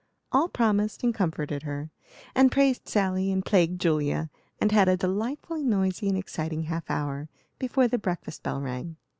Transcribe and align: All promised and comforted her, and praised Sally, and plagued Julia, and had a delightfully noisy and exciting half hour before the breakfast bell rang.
All 0.31 0.49
promised 0.49 1.03
and 1.03 1.13
comforted 1.13 1.61
her, 1.61 1.91
and 2.33 2.51
praised 2.51 2.87
Sally, 2.89 3.31
and 3.31 3.45
plagued 3.45 3.79
Julia, 3.79 4.31
and 4.59 4.71
had 4.71 4.89
a 4.89 4.97
delightfully 4.97 5.63
noisy 5.63 6.09
and 6.09 6.17
exciting 6.17 6.63
half 6.63 6.89
hour 6.89 7.29
before 7.59 7.87
the 7.87 7.99
breakfast 7.99 8.41
bell 8.41 8.59
rang. 8.61 8.95